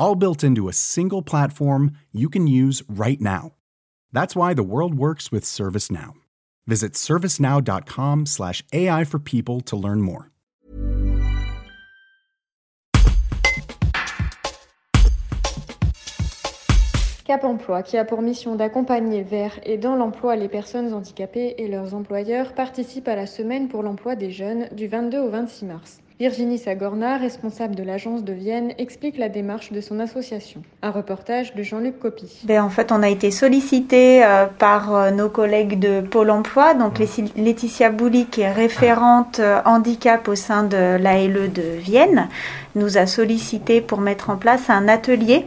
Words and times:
all 0.00 0.16
built 0.16 0.42
into 0.42 0.68
a 0.68 0.72
single 0.72 1.22
platform 1.22 1.92
you 2.10 2.28
can 2.28 2.48
use 2.48 2.82
right 2.88 3.20
now. 3.20 3.52
That's 4.12 4.34
why 4.34 4.54
the 4.54 4.64
world 4.64 4.94
works 4.94 5.30
with 5.30 5.44
ServiceNow. 5.44 6.14
Visit 6.66 6.94
servicenow.com/slash 6.94 8.64
AI 8.72 9.04
for 9.04 9.20
people 9.20 9.60
to 9.60 9.76
learn 9.76 10.00
more. 10.00 10.30
Cap 17.30 17.44
Emploi, 17.44 17.84
qui 17.84 17.96
a 17.96 18.04
pour 18.04 18.22
mission 18.22 18.56
d'accompagner 18.56 19.22
vers 19.22 19.52
et 19.62 19.78
dans 19.78 19.94
l'emploi 19.94 20.34
les 20.34 20.48
personnes 20.48 20.92
handicapées 20.92 21.54
et 21.58 21.68
leurs 21.68 21.94
employeurs, 21.94 22.54
participe 22.54 23.06
à 23.06 23.14
la 23.14 23.26
semaine 23.26 23.68
pour 23.68 23.84
l'emploi 23.84 24.16
des 24.16 24.32
jeunes 24.32 24.66
du 24.72 24.88
22 24.88 25.18
au 25.18 25.30
26 25.30 25.64
mars. 25.66 26.00
Virginie 26.20 26.58
Sagorna, 26.58 27.16
responsable 27.16 27.74
de 27.74 27.82
l'agence 27.82 28.24
de 28.24 28.34
Vienne, 28.34 28.74
explique 28.76 29.16
la 29.16 29.30
démarche 29.30 29.72
de 29.72 29.80
son 29.80 30.00
association. 30.00 30.60
Un 30.82 30.90
reportage 30.90 31.54
de 31.54 31.62
Jean-Luc 31.62 31.98
Copy. 31.98 32.42
Ben, 32.44 32.62
en 32.62 32.68
fait, 32.68 32.92
on 32.92 33.02
a 33.02 33.08
été 33.08 33.30
sollicité 33.30 34.22
euh, 34.22 34.44
par 34.44 34.94
euh, 34.94 35.10
nos 35.12 35.30
collègues 35.30 35.78
de 35.78 36.02
Pôle 36.02 36.28
emploi. 36.28 36.74
Donc, 36.74 36.98
Laetitia 36.98 37.88
Bouli, 37.88 38.26
qui 38.26 38.42
est 38.42 38.52
référente 38.52 39.40
euh, 39.40 39.62
handicap 39.64 40.28
au 40.28 40.34
sein 40.34 40.62
de 40.62 40.98
l'ALE 40.98 41.50
de 41.54 41.62
Vienne, 41.78 42.28
nous 42.74 42.98
a 42.98 43.06
sollicité 43.06 43.80
pour 43.80 44.02
mettre 44.02 44.28
en 44.28 44.36
place 44.36 44.68
un 44.68 44.88
atelier 44.88 45.46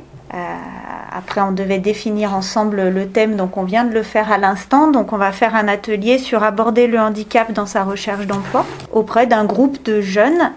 après, 1.16 1.42
on 1.42 1.52
devait 1.52 1.78
définir 1.78 2.34
ensemble 2.34 2.90
le 2.90 3.08
thème, 3.08 3.36
donc 3.36 3.56
on 3.58 3.64
vient 3.64 3.84
de 3.84 3.94
le 3.94 4.02
faire 4.02 4.32
à 4.32 4.40
l'instant. 4.40 4.90
Donc 4.90 5.14
on 5.14 5.18
va 5.18 5.32
faire 5.32 5.56
un 5.56 5.68
atelier 5.68 6.18
sur 6.18 6.44
aborder 6.44 6.88
le 6.88 7.00
handicap 7.00 7.52
dans 7.52 7.68
sa 7.68 7.84
recherche 7.84 8.26
d'emploi 8.26 8.66
auprès 8.92 9.28
d'un 9.28 9.46
groupe 9.46 9.84
de 9.84 10.02
jeunes. 10.02 10.52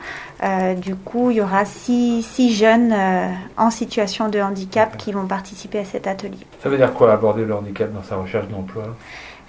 Euh, 0.46 0.74
du 0.74 0.94
coup, 0.94 1.30
il 1.30 1.38
y 1.38 1.40
aura 1.40 1.64
six, 1.64 2.22
jeunes 2.54 2.92
euh, 2.92 3.28
en 3.56 3.70
situation 3.70 4.28
de 4.28 4.40
handicap 4.40 4.96
qui 4.96 5.12
vont 5.12 5.26
participer 5.26 5.80
à 5.80 5.84
cet 5.84 6.06
atelier. 6.06 6.46
Ça 6.62 6.68
veut 6.68 6.76
dire 6.76 6.92
quoi 6.92 7.12
aborder 7.12 7.44
le 7.44 7.54
handicap 7.54 7.92
dans 7.92 8.02
sa 8.02 8.16
recherche 8.16 8.48
d'emploi? 8.48 8.84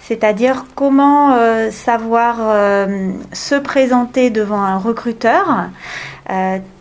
C'est-à-dire 0.00 0.64
comment 0.74 1.34
euh, 1.34 1.70
savoir 1.70 2.36
se 3.32 3.54
présenter 3.56 4.30
devant 4.30 4.62
un 4.62 4.78
recruteur 4.78 5.68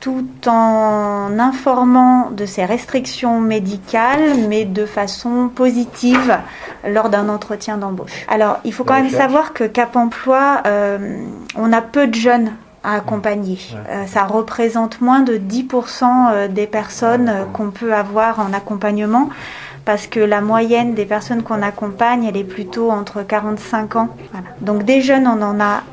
tout 0.02 0.28
en 0.46 1.40
informant 1.40 2.32
de 2.32 2.46
ses 2.46 2.66
restrictions 2.66 3.40
médicales, 3.40 4.48
mais 4.50 4.66
de 4.66 4.86
façon 4.86 5.50
positive 5.54 6.38
lors 6.86 7.10
d'un 7.10 7.30
entretien 7.30 7.78
d'embauche. 7.78 8.12
Alors, 8.28 8.60
il 8.66 8.74
faut 8.74 8.84
quand 8.84 9.02
même 9.02 9.10
savoir 9.10 9.54
que 9.54 9.64
Cap 9.64 9.96
Emploi, 9.96 10.62
on 11.56 11.74
a 11.74 11.82
peu 11.82 12.08
de 12.08 12.16
jeunes 12.16 12.52
à 12.88 12.94
accompagner. 12.94 13.60
ça 14.08 14.24
représente 14.24 15.02
moins 15.02 15.22
de 15.22 15.38
10% 15.38 16.48
des 16.48 16.68
personnes 16.68 17.32
qu'on 17.54 17.70
peut 17.70 17.94
avoir 17.94 18.40
en 18.40 18.54
accompagnement 18.54 19.30
parce 19.88 20.08
que 20.08 20.20
la 20.20 20.42
moyenne 20.42 20.96
des 20.96 21.06
personnes 21.06 21.44
qu'on 21.44 21.62
accompagne, 21.62 22.26
elle 22.26 22.36
est 22.36 22.44
plutôt 22.44 22.92
entre 22.92 23.24
45 23.24 23.96
ans. 23.96 24.10
Donc 24.60 24.84
des 24.84 25.02
jeunes, 25.02 25.28
on 25.28 25.42
en 25.42 25.60
a 25.62 25.84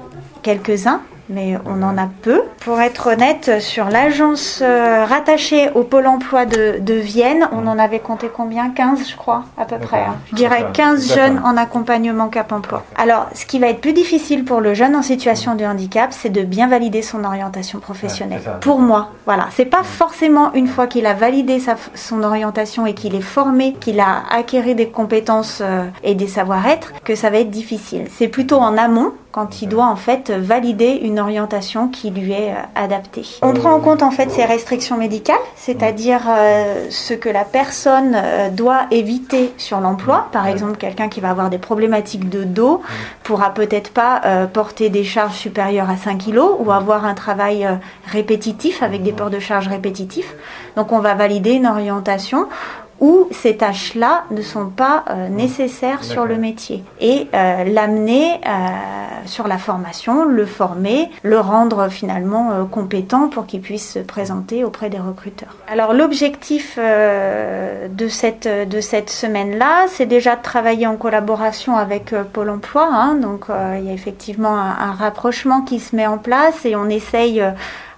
quelques-uns, 0.42 1.00
mais 1.28 1.56
on 1.66 1.82
en 1.82 1.96
a 1.98 2.08
peu. 2.22 2.42
Pour 2.60 2.80
être 2.80 3.12
honnête, 3.12 3.60
sur 3.60 3.88
l'agence 3.88 4.60
euh, 4.62 5.04
rattachée 5.04 5.70
au 5.74 5.82
pôle 5.82 6.06
emploi 6.06 6.46
de, 6.46 6.94
Vienne, 6.94 7.48
on 7.52 7.66
en 7.66 7.78
avait 7.78 7.98
compté 7.98 8.30
combien? 8.34 8.70
15, 8.70 9.08
je 9.10 9.16
crois, 9.16 9.44
à 9.58 9.64
peu 9.64 9.78
près. 9.78 10.02
Hein. 10.02 10.16
Je 10.30 10.36
dirais 10.36 10.66
15 10.72 11.14
jeunes 11.14 11.40
en 11.44 11.56
accompagnement 11.56 12.28
Cap 12.28 12.52
Emploi. 12.52 12.84
Alors, 12.96 13.28
ce 13.34 13.46
qui 13.46 13.58
va 13.58 13.68
être 13.68 13.80
plus 13.80 13.92
difficile 13.92 14.44
pour 14.44 14.60
le 14.60 14.74
jeune 14.74 14.94
en 14.96 15.02
situation 15.02 15.54
de 15.54 15.64
handicap, 15.64 16.12
c'est 16.12 16.30
de 16.30 16.42
bien 16.42 16.68
valider 16.68 17.02
son 17.02 17.24
orientation 17.24 17.80
professionnelle. 17.80 18.40
pour 18.60 18.78
moi, 18.78 19.10
voilà. 19.26 19.48
C'est 19.50 19.64
pas 19.64 19.82
forcément 19.82 20.52
une 20.54 20.68
fois 20.68 20.86
qu'il 20.86 21.06
a 21.06 21.14
validé 21.14 21.58
sa, 21.58 21.76
son 21.94 22.22
orientation 22.22 22.86
et 22.86 22.94
qu'il 22.94 23.14
est 23.14 23.20
formé, 23.20 23.74
qu'il 23.74 24.00
a 24.00 24.22
acquéri 24.30 24.74
des 24.74 24.88
compétences 24.88 25.60
euh, 25.60 25.84
et 26.02 26.14
des 26.14 26.28
savoir-être, 26.28 26.92
que 27.04 27.14
ça 27.14 27.30
va 27.30 27.38
être 27.38 27.50
difficile. 27.50 28.06
C'est 28.10 28.28
plutôt 28.28 28.56
en 28.56 28.76
amont 28.76 29.12
quand 29.34 29.62
il 29.62 29.68
doit 29.68 29.86
en 29.86 29.96
fait 29.96 30.30
valider 30.30 31.00
une 31.02 31.18
orientation 31.18 31.88
qui 31.88 32.10
lui 32.10 32.30
est 32.30 32.52
euh, 32.52 32.62
adaptée. 32.76 33.26
On 33.42 33.52
prend 33.52 33.72
en 33.72 33.80
compte 33.80 34.04
en 34.04 34.12
fait 34.12 34.30
ces 34.30 34.44
restrictions 34.44 34.96
médicales, 34.96 35.34
c'est-à-dire 35.56 36.20
euh, 36.28 36.86
ce 36.88 37.14
que 37.14 37.28
la 37.28 37.42
personne 37.42 38.14
euh, 38.14 38.48
doit 38.50 38.82
éviter 38.92 39.52
sur 39.56 39.80
l'emploi. 39.80 40.28
Par 40.30 40.46
exemple, 40.46 40.76
quelqu'un 40.76 41.08
qui 41.08 41.20
va 41.20 41.30
avoir 41.30 41.50
des 41.50 41.58
problématiques 41.58 42.28
de 42.28 42.44
dos 42.44 42.80
pourra 43.24 43.52
peut-être 43.52 43.90
pas 43.90 44.20
porter 44.52 44.88
des 44.88 45.02
charges 45.02 45.34
supérieures 45.34 45.90
à 45.90 45.96
5 45.96 46.26
kg 46.26 46.38
ou 46.60 46.70
avoir 46.70 47.04
un 47.04 47.14
travail 47.14 47.66
répétitif 48.06 48.84
avec 48.84 49.02
des 49.02 49.12
ports 49.12 49.30
de 49.30 49.40
charge 49.40 49.66
répétitifs. 49.66 50.34
Donc 50.76 50.92
on 50.92 51.00
va 51.00 51.14
valider 51.14 51.52
une 51.52 51.66
orientation 51.66 52.46
où 53.00 53.28
ces 53.30 53.56
tâches-là 53.56 54.24
ne 54.30 54.42
sont 54.42 54.66
pas 54.66 55.04
euh, 55.10 55.28
nécessaires 55.28 56.04
sur 56.04 56.24
le 56.26 56.36
métier 56.36 56.84
et 57.00 57.28
euh, 57.34 57.64
l'amener 57.64 58.40
euh, 58.46 58.58
sur 59.26 59.48
la 59.48 59.58
formation, 59.58 60.24
le 60.24 60.46
former, 60.46 61.10
le 61.22 61.40
rendre 61.40 61.88
finalement 61.88 62.66
compétent 62.70 63.28
pour 63.28 63.46
qu'il 63.46 63.60
puisse 63.60 63.92
se 63.92 63.98
présenter 63.98 64.64
auprès 64.64 64.90
des 64.90 64.98
recruteurs. 64.98 65.56
Alors 65.66 65.94
l'objectif 65.94 66.78
de 66.78 68.08
cette 68.08 68.46
de 68.46 68.80
cette 68.80 69.10
semaine-là, 69.10 69.86
c'est 69.88 70.06
déjà 70.06 70.36
de 70.36 70.42
travailler 70.42 70.86
en 70.86 70.96
collaboration 70.96 71.76
avec 71.76 72.14
Pôle 72.32 72.50
Emploi. 72.50 72.88
Hein, 72.92 73.14
donc 73.14 73.46
il 73.48 73.84
y 73.84 73.90
a 73.90 73.92
effectivement 73.92 74.56
un, 74.56 74.76
un, 74.78 74.92
rapprochement 74.92 75.62
qui 75.62 75.80
se 75.80 75.96
met 75.96 76.06
en 76.06 76.18
place 76.18 76.64
et 76.66 76.76
on 76.76 76.88
essaye 76.88 77.42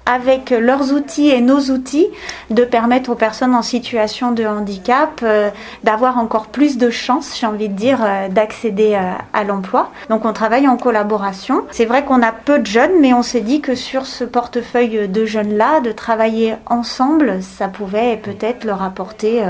avec 0.06 0.50
leurs 0.50 0.92
outils 0.92 1.28
et 1.28 1.40
nos 1.40 1.58
outils, 1.58 2.06
de 2.50 2.64
permettre 2.64 3.10
aux 3.10 3.16
personnes 3.16 3.54
en 3.54 3.62
situation 3.62 4.30
de 4.30 4.44
handicap 4.44 5.20
euh, 5.22 5.50
d'avoir 5.82 6.18
encore 6.18 6.46
plus 6.46 6.78
de 6.78 6.90
chances, 6.90 7.36
j'ai 7.38 7.46
envie 7.46 7.68
de 7.68 7.74
dire, 7.74 7.98
euh, 8.02 8.28
d'accéder 8.28 8.94
euh, 8.94 9.12
à 9.32 9.44
l'emploi. 9.44 9.90
Donc 10.08 10.24
on 10.24 10.32
travaille 10.32 10.68
en 10.68 10.76
collaboration. 10.76 11.64
C'est 11.70 11.84
vrai 11.86 12.04
qu'on 12.04 12.22
a 12.22 12.32
peu 12.32 12.60
de 12.60 12.66
jeunes, 12.66 13.00
mais 13.00 13.12
on 13.12 13.22
s'est 13.22 13.40
dit 13.40 13.60
que 13.60 13.74
sur 13.74 14.06
ce 14.06 14.24
portefeuille 14.24 15.08
de 15.08 15.24
jeunes-là, 15.24 15.80
de 15.80 15.90
travailler 15.90 16.54
ensemble, 16.66 17.42
ça 17.42 17.68
pouvait 17.68 18.16
peut-être 18.16 18.64
leur 18.64 18.82
apporter 18.82 19.44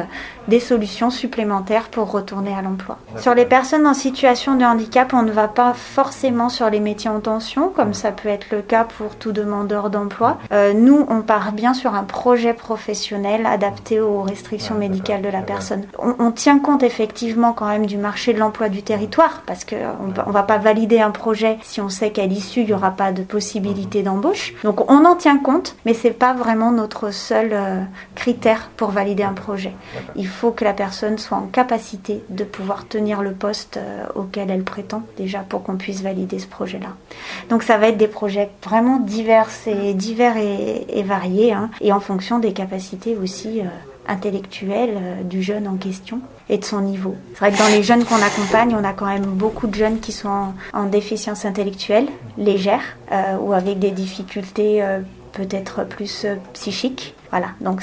des 0.49 0.61
solutions 0.61 1.11
supplémentaires 1.11 1.89
pour 1.89 2.11
retourner 2.11 2.55
à 2.55 2.63
l'emploi. 2.63 2.99
Sur 3.19 3.35
les 3.35 3.45
personnes 3.45 3.87
en 3.87 3.95
situation 3.95 4.57
de 4.57 4.65
handicap, 4.65 5.13
on 5.13 5.23
ne 5.23 5.33
va 5.33 5.49
pas 5.49 5.75
forcément 5.75 6.49
sur 6.49 6.71
les 6.71 6.81
métiers 6.81 7.11
en 7.11 7.21
tension, 7.21 7.69
comme 7.69 7.95
ça 7.95 8.13
peut 8.13 8.29
être 8.29 8.47
le 8.51 8.63
cas 8.63 8.85
pour 8.85 9.17
tout 9.17 9.33
demandeur 9.33 9.91
d'emploi. 9.91 10.39
Euh, 10.53 10.73
nous, 10.73 11.07
on 11.09 11.23
part 11.23 11.53
bien 11.53 11.75
sur 11.75 11.95
un 11.95 12.05
projet 12.05 12.55
professionnel 12.55 13.47
adapté 13.47 14.01
aux 14.01 14.23
restrictions 14.23 14.75
médicales 14.75 15.23
de 15.23 15.29
la 15.29 15.41
personne. 15.41 15.85
On, 15.99 16.31
tient 16.31 16.59
compte 16.59 16.83
effectivement 16.83 17.53
quand 17.53 17.67
même 17.67 17.87
du 17.87 17.97
marché 17.97 18.35
de 18.35 18.39
l'emploi 18.39 18.69
du 18.69 18.83
territoire, 18.83 19.43
parce 19.47 19.65
qu'on 19.65 19.77
ne 19.77 20.33
va 20.33 20.43
pas 20.43 20.59
valider 20.59 21.01
un 21.01 21.11
projet 21.11 21.59
si 21.63 21.81
on 21.81 21.89
sait 21.89 22.11
qu'à 22.11 22.27
l'issue, 22.27 22.61
il 22.61 22.67
n'y 22.67 22.73
aura 22.75 22.91
pas 22.91 23.13
de 23.13 23.23
possibilité 23.23 24.03
d'embauche. 24.03 24.55
Donc 24.65 24.91
on 24.91 25.05
en 25.05 25.17
tient 25.17 25.39
compte, 25.39 25.77
mais 25.85 25.95
c'est 25.95 26.11
pas 26.11 26.35
vraiment 26.35 26.73
notre 26.73 27.11
seul 27.11 27.51
euh, 27.53 27.81
critère 28.15 28.71
pour 28.77 28.91
valider 28.91 29.23
un 29.23 29.33
projet. 29.33 29.73
Il 30.15 30.27
faut 30.27 30.51
que 30.51 30.65
la 30.65 30.73
personne 30.73 31.19
soit 31.19 31.39
en 31.39 31.47
capacité 31.47 32.23
de 32.29 32.45
pouvoir 32.45 32.87
tenir 32.87 33.23
le 33.23 33.33
poste 33.33 33.79
euh, 33.79 34.05
auquel 34.15 34.51
elle 34.51 34.65
prétend 34.65 35.03
déjà 35.17 35.41
pour 35.41 35.63
qu'on 35.63 35.77
puisse 35.77 36.03
valider 36.03 36.39
ce 36.39 36.47
projet-là. 36.47 36.89
Donc 37.49 37.63
ça 37.63 37.79
va 37.79 37.89
être 37.89 37.97
des 37.97 38.09
projets 38.09 38.51
vraiment 38.63 38.99
divers 38.99 39.49
et 39.67 39.95
divers 39.95 40.36
et, 40.37 41.03
variés 41.03 41.53
hein, 41.53 41.71
et 41.81 41.93
en 41.93 42.01
fonction 42.01 42.39
des 42.39 42.53
capacités 42.53 43.17
aussi. 43.17 43.61
Euh, 43.61 43.65
intellectuelles 44.09 44.95
euh, 44.97 45.23
du 45.25 45.43
jeune 45.43 45.67
en 45.67 45.77
question 45.77 46.21
et 46.49 46.59
de 46.59 46.65
son 46.65 46.81
niveau. 46.81 47.17
C'est 47.33 47.41
vrai 47.41 47.51
que 47.51 47.59
dans 47.59 47.67
les 47.67 47.83
jeunes 47.83 48.05
qu'on 48.05 48.23
accompagne, 48.23 48.77
on 48.81 48.85
a 48.85 48.93
quand 48.93 49.07
même 49.07 49.25
beaucoup 49.25 49.67
de 49.67 49.75
jeunes 49.75 49.99
qui 49.99 50.13
sont 50.13 50.55
en, 50.73 50.85
déficience 50.85 51.45
intellectuelle 51.45 52.07
légère 52.39 52.83
ou 53.41 53.53
avec 53.53 53.81
des 53.81 53.91
difficultés 53.91 54.81
peut-être 55.33 55.83
plus 55.83 56.25
psychiques. 56.53 57.17
Voilà, 57.31 57.49
donc 57.61 57.83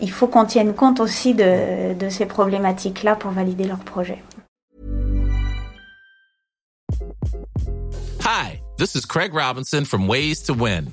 il 0.00 0.10
faut 0.10 0.26
qu'on 0.26 0.46
tienne 0.46 0.72
compte 0.72 1.00
aussi 1.00 1.34
de, 1.34 1.92
de 1.92 2.08
ces 2.08 2.24
problématiques-là 2.24 3.16
pour 3.16 3.30
valider 3.30 3.64
leur 3.64 3.78
projet. 3.78 4.22
Hi, 8.20 8.60
this 8.78 8.94
is 8.94 9.04
Craig 9.04 9.34
Robinson 9.34 9.84
from 9.84 10.08
Ways 10.08 10.42
to 10.46 10.54
Win, 10.54 10.92